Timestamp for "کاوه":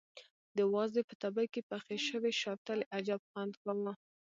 3.63-3.93